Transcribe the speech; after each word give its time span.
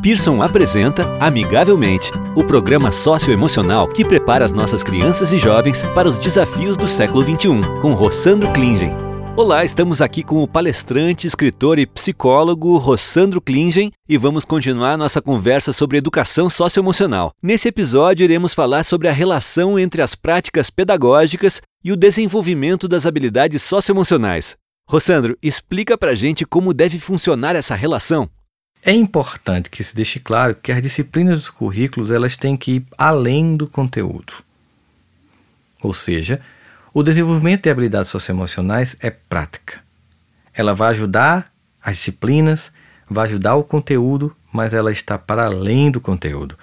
Pearson 0.00 0.40
apresenta 0.40 1.02
Amigavelmente, 1.18 2.12
o 2.36 2.44
programa 2.44 2.92
socioemocional 2.92 3.88
que 3.88 4.04
prepara 4.04 4.44
as 4.44 4.52
nossas 4.52 4.84
crianças 4.84 5.32
e 5.32 5.38
jovens 5.38 5.82
para 5.92 6.06
os 6.06 6.20
desafios 6.20 6.76
do 6.76 6.86
século 6.86 7.20
XXI, 7.24 7.80
com 7.82 7.94
Rossandro 7.94 8.48
Klingen. 8.52 8.92
Olá, 9.36 9.64
estamos 9.64 10.00
aqui 10.00 10.22
com 10.22 10.40
o 10.40 10.46
palestrante, 10.46 11.26
escritor 11.26 11.80
e 11.80 11.86
psicólogo 11.86 12.76
Rossandro 12.76 13.40
Klingen 13.40 13.90
e 14.08 14.16
vamos 14.16 14.44
continuar 14.44 14.96
nossa 14.96 15.20
conversa 15.20 15.72
sobre 15.72 15.98
educação 15.98 16.48
socioemocional. 16.48 17.32
Nesse 17.42 17.66
episódio, 17.66 18.22
iremos 18.22 18.54
falar 18.54 18.84
sobre 18.84 19.08
a 19.08 19.12
relação 19.12 19.76
entre 19.76 20.00
as 20.00 20.14
práticas 20.14 20.70
pedagógicas 20.70 21.60
e 21.82 21.90
o 21.90 21.96
desenvolvimento 21.96 22.86
das 22.86 23.04
habilidades 23.04 23.62
socioemocionais. 23.62 24.56
Rossandro, 24.88 25.36
explica 25.42 25.98
pra 25.98 26.14
gente 26.14 26.46
como 26.46 26.72
deve 26.72 27.00
funcionar 27.00 27.56
essa 27.56 27.74
relação. 27.74 28.30
É 28.82 28.92
importante 28.92 29.70
que 29.70 29.82
se 29.82 29.94
deixe 29.94 30.18
claro 30.18 30.54
que 30.54 30.72
as 30.72 30.80
disciplinas 30.80 31.38
dos 31.38 31.50
currículos 31.50 32.10
elas 32.10 32.36
têm 32.36 32.56
que 32.56 32.76
ir 32.76 32.86
além 32.96 33.56
do 33.56 33.68
conteúdo. 33.68 34.32
Ou 35.82 35.92
seja, 35.92 36.40
o 36.92 37.02
desenvolvimento 37.02 37.64
de 37.64 37.70
habilidades 37.70 38.10
socioemocionais 38.10 38.96
é 39.00 39.10
prática. 39.10 39.80
Ela 40.54 40.74
vai 40.74 40.90
ajudar 40.90 41.50
as 41.82 41.96
disciplinas, 41.96 42.72
vai 43.08 43.26
ajudar 43.26 43.56
o 43.56 43.64
conteúdo, 43.64 44.34
mas 44.52 44.74
ela 44.74 44.90
está 44.90 45.18
para 45.18 45.44
além 45.44 45.90
do 45.90 46.00
conteúdo. 46.00 46.56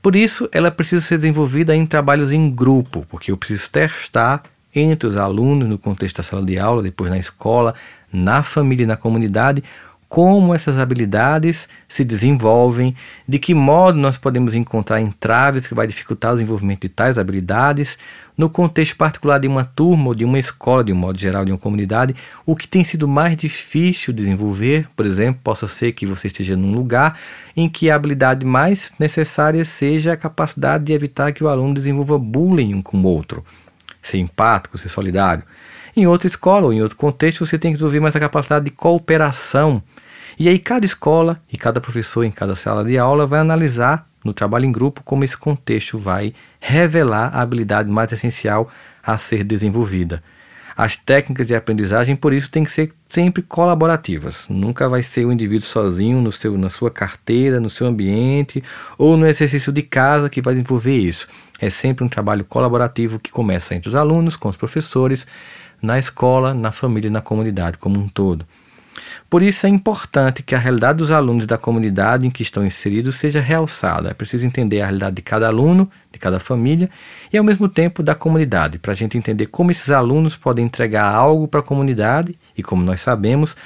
Por 0.00 0.14
isso, 0.16 0.48
ela 0.52 0.70
precisa 0.70 1.04
ser 1.04 1.16
desenvolvida 1.16 1.74
em 1.74 1.84
trabalhos 1.84 2.32
em 2.32 2.50
grupo, 2.50 3.04
porque 3.08 3.32
eu 3.32 3.36
preciso 3.36 3.70
testar 3.70 4.42
entre 4.74 5.08
os 5.08 5.16
alunos 5.16 5.68
no 5.68 5.78
contexto 5.78 6.18
da 6.18 6.22
sala 6.22 6.44
de 6.44 6.58
aula, 6.58 6.82
depois 6.82 7.10
na 7.10 7.18
escola, 7.18 7.74
na 8.12 8.42
família 8.42 8.84
e 8.84 8.86
na 8.86 8.96
comunidade, 8.96 9.62
como 10.08 10.54
essas 10.54 10.78
habilidades 10.78 11.68
se 11.88 12.04
desenvolvem, 12.04 12.94
de 13.26 13.38
que 13.38 13.54
modo 13.54 13.98
nós 13.98 14.16
podemos 14.16 14.54
encontrar 14.54 15.00
entraves 15.00 15.66
que 15.66 15.74
vai 15.74 15.86
dificultar 15.86 16.32
o 16.32 16.36
desenvolvimento 16.36 16.82
de 16.82 16.88
tais 16.88 17.18
habilidades, 17.18 17.98
no 18.36 18.50
contexto 18.50 18.96
particular 18.96 19.38
de 19.38 19.48
uma 19.48 19.64
turma 19.64 20.08
ou 20.08 20.14
de 20.14 20.24
uma 20.24 20.38
escola, 20.38 20.84
de 20.84 20.92
um 20.92 20.96
modo 20.96 21.18
geral, 21.18 21.44
de 21.44 21.52
uma 21.52 21.58
comunidade, 21.58 22.14
o 22.44 22.54
que 22.54 22.68
tem 22.68 22.84
sido 22.84 23.08
mais 23.08 23.36
difícil 23.36 24.12
desenvolver, 24.12 24.88
por 24.94 25.06
exemplo, 25.06 25.40
possa 25.42 25.66
ser 25.66 25.92
que 25.92 26.06
você 26.06 26.28
esteja 26.28 26.56
num 26.56 26.72
lugar 26.72 27.18
em 27.56 27.68
que 27.68 27.90
a 27.90 27.96
habilidade 27.96 28.44
mais 28.44 28.92
necessária 28.98 29.64
seja 29.64 30.12
a 30.12 30.16
capacidade 30.16 30.84
de 30.84 30.92
evitar 30.92 31.32
que 31.32 31.42
o 31.42 31.48
aluno 31.48 31.74
desenvolva 31.74 32.18
bullying 32.18 32.74
um 32.74 32.82
com 32.82 32.98
o 32.98 33.06
outro, 33.06 33.44
ser 34.02 34.18
empático, 34.18 34.76
ser 34.76 34.88
solidário. 34.88 35.42
Em 35.96 36.06
outra 36.06 36.28
escola 36.28 36.66
ou 36.66 36.72
em 36.74 36.82
outro 36.82 36.98
contexto, 36.98 37.46
você 37.46 37.58
tem 37.58 37.72
que 37.72 37.78
desenvolver 37.78 38.00
mais 38.00 38.14
a 38.14 38.20
capacidade 38.20 38.66
de 38.66 38.70
cooperação 38.70 39.82
e 40.38 40.46
aí 40.46 40.58
cada 40.58 40.84
escola 40.84 41.40
e 41.50 41.56
cada 41.56 41.80
professor 41.80 42.22
em 42.22 42.30
cada 42.30 42.54
sala 42.54 42.84
de 42.84 42.98
aula 42.98 43.26
vai 43.26 43.40
analisar 43.40 44.06
no 44.22 44.34
trabalho 44.34 44.66
em 44.66 44.72
grupo 44.72 45.02
como 45.02 45.24
esse 45.24 45.38
contexto 45.38 45.98
vai 45.98 46.34
revelar 46.60 47.34
a 47.34 47.40
habilidade 47.40 47.88
mais 47.88 48.12
essencial 48.12 48.68
a 49.02 49.16
ser 49.16 49.42
desenvolvida. 49.42 50.22
As 50.76 50.94
técnicas 50.94 51.46
de 51.46 51.54
aprendizagem, 51.54 52.14
por 52.14 52.34
isso, 52.34 52.50
têm 52.50 52.62
que 52.62 52.70
ser 52.70 52.92
sempre 53.08 53.42
colaborativas. 53.42 54.44
Nunca 54.50 54.90
vai 54.90 55.02
ser 55.02 55.24
o 55.24 55.32
indivíduo 55.32 55.66
sozinho 55.66 56.20
no 56.20 56.30
seu, 56.30 56.58
na 56.58 56.68
sua 56.68 56.90
carteira, 56.90 57.58
no 57.58 57.70
seu 57.70 57.86
ambiente 57.86 58.62
ou 58.98 59.16
no 59.16 59.26
exercício 59.26 59.72
de 59.72 59.80
casa 59.80 60.28
que 60.28 60.42
vai 60.42 60.52
desenvolver 60.52 60.94
isso. 60.94 61.28
É 61.60 61.70
sempre 61.70 62.04
um 62.04 62.08
trabalho 62.08 62.44
colaborativo 62.44 63.18
que 63.18 63.30
começa 63.30 63.74
entre 63.74 63.88
os 63.88 63.94
alunos, 63.94 64.36
com 64.36 64.48
os 64.48 64.56
professores, 64.56 65.26
na 65.80 65.98
escola, 65.98 66.54
na 66.54 66.72
família 66.72 67.08
e 67.08 67.10
na 67.10 67.20
comunidade 67.20 67.78
como 67.78 67.98
um 67.98 68.08
todo. 68.08 68.46
Por 69.28 69.42
isso 69.42 69.66
é 69.66 69.68
importante 69.68 70.42
que 70.42 70.54
a 70.54 70.58
realidade 70.58 70.98
dos 70.98 71.10
alunos 71.10 71.46
da 71.46 71.58
comunidade 71.58 72.26
em 72.26 72.30
que 72.30 72.42
estão 72.42 72.64
inseridos 72.64 73.16
seja 73.16 73.40
realçada. 73.40 74.10
É 74.10 74.14
preciso 74.14 74.46
entender 74.46 74.80
a 74.80 74.86
realidade 74.86 75.16
de 75.16 75.22
cada 75.22 75.48
aluno, 75.48 75.90
de 76.12 76.18
cada 76.18 76.40
família 76.40 76.88
e, 77.32 77.36
ao 77.36 77.44
mesmo 77.44 77.68
tempo, 77.68 78.02
da 78.02 78.14
comunidade, 78.14 78.78
para 78.78 78.92
a 78.92 78.94
gente 78.94 79.18
entender 79.18 79.46
como 79.46 79.70
esses 79.70 79.90
alunos 79.90 80.36
podem 80.36 80.64
entregar 80.64 81.12
algo 81.12 81.48
para 81.48 81.60
a 81.60 81.62
comunidade 81.62 82.38
e, 82.56 82.62
como 82.62 82.82
nós 82.82 83.00
sabemos, 83.00 83.56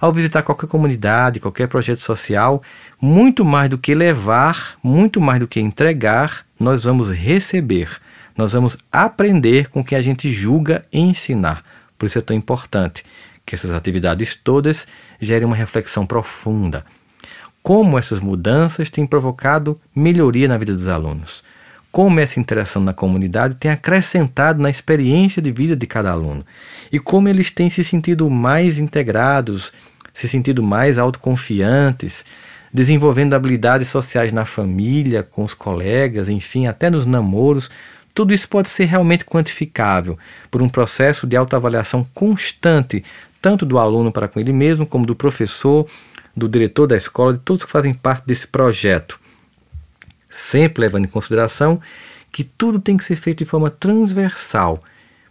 ao 0.00 0.12
visitar 0.12 0.42
qualquer 0.42 0.68
comunidade, 0.68 1.40
qualquer 1.40 1.68
projeto 1.68 2.00
social, 2.00 2.62
muito 3.00 3.44
mais 3.44 3.68
do 3.68 3.78
que 3.78 3.94
levar, 3.94 4.78
muito 4.82 5.20
mais 5.20 5.40
do 5.40 5.48
que 5.48 5.60
entregar, 5.60 6.46
nós 6.58 6.84
vamos 6.84 7.10
receber, 7.10 7.88
nós 8.36 8.52
vamos 8.52 8.78
aprender 8.92 9.68
com 9.68 9.80
o 9.80 9.84
que 9.84 9.94
a 9.94 10.02
gente 10.02 10.30
julga 10.30 10.84
ensinar. 10.92 11.64
Por 11.98 12.06
isso 12.06 12.18
é 12.18 12.22
tão 12.22 12.36
importante 12.36 13.04
que 13.44 13.54
essas 13.54 13.72
atividades 13.72 14.34
todas 14.34 14.86
gerem 15.20 15.46
uma 15.46 15.56
reflexão 15.56 16.06
profunda. 16.06 16.84
Como 17.62 17.98
essas 17.98 18.20
mudanças 18.20 18.90
têm 18.90 19.06
provocado 19.06 19.80
melhoria 19.94 20.46
na 20.46 20.56
vida 20.56 20.74
dos 20.74 20.86
alunos. 20.86 21.42
Como 21.98 22.20
essa 22.20 22.38
interação 22.38 22.80
na 22.80 22.92
comunidade 22.92 23.56
tem 23.56 23.72
acrescentado 23.72 24.62
na 24.62 24.70
experiência 24.70 25.42
de 25.42 25.50
vida 25.50 25.74
de 25.74 25.84
cada 25.84 26.12
aluno. 26.12 26.46
E 26.92 27.00
como 27.00 27.28
eles 27.28 27.50
têm 27.50 27.68
se 27.68 27.82
sentido 27.82 28.30
mais 28.30 28.78
integrados, 28.78 29.72
se 30.12 30.28
sentido 30.28 30.62
mais 30.62 30.96
autoconfiantes, 30.96 32.24
desenvolvendo 32.72 33.34
habilidades 33.34 33.88
sociais 33.88 34.32
na 34.32 34.44
família, 34.44 35.24
com 35.24 35.42
os 35.42 35.54
colegas, 35.54 36.28
enfim, 36.28 36.68
até 36.68 36.88
nos 36.88 37.04
namoros, 37.04 37.68
tudo 38.14 38.32
isso 38.32 38.48
pode 38.48 38.68
ser 38.68 38.84
realmente 38.84 39.24
quantificável 39.24 40.16
por 40.52 40.62
um 40.62 40.68
processo 40.68 41.26
de 41.26 41.36
autoavaliação 41.36 42.06
constante 42.14 43.02
tanto 43.42 43.66
do 43.66 43.76
aluno 43.76 44.12
para 44.12 44.28
com 44.28 44.38
ele 44.38 44.52
mesmo, 44.52 44.86
como 44.86 45.04
do 45.04 45.16
professor, 45.16 45.84
do 46.36 46.48
diretor 46.48 46.86
da 46.86 46.96
escola, 46.96 47.32
de 47.32 47.40
todos 47.40 47.64
que 47.64 47.72
fazem 47.72 47.92
parte 47.92 48.24
desse 48.24 48.46
projeto. 48.46 49.18
Sempre 50.28 50.82
levando 50.82 51.06
em 51.06 51.08
consideração 51.08 51.80
que 52.30 52.44
tudo 52.44 52.78
tem 52.78 52.96
que 52.96 53.04
ser 53.04 53.16
feito 53.16 53.38
de 53.38 53.44
forma 53.44 53.70
transversal 53.70 54.80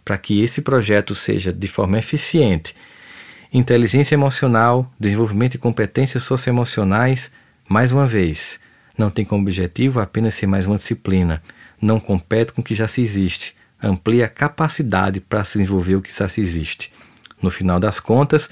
para 0.04 0.16
que 0.16 0.42
esse 0.42 0.62
projeto 0.62 1.14
seja 1.14 1.52
de 1.52 1.68
forma 1.68 1.98
eficiente. 1.98 2.74
Inteligência 3.52 4.14
emocional, 4.14 4.90
desenvolvimento 4.98 5.52
de 5.52 5.58
competências 5.58 6.22
socioemocionais, 6.22 7.30
mais 7.68 7.92
uma 7.92 8.06
vez, 8.06 8.58
não 8.96 9.10
tem 9.10 9.24
como 9.24 9.42
objetivo 9.42 10.00
apenas 10.00 10.34
ser 10.34 10.46
mais 10.46 10.66
uma 10.66 10.76
disciplina. 10.76 11.42
Não 11.80 12.00
compete 12.00 12.52
com 12.52 12.60
o 12.60 12.64
que 12.64 12.74
já 12.74 12.88
se 12.88 13.00
existe. 13.00 13.54
Amplia 13.80 14.24
a 14.24 14.28
capacidade 14.28 15.20
para 15.20 15.44
se 15.44 15.58
desenvolver 15.58 15.94
o 15.94 16.02
que 16.02 16.12
já 16.12 16.28
se 16.28 16.40
existe. 16.40 16.92
No 17.40 17.48
final 17.48 17.78
das 17.78 18.00
contas, 18.00 18.50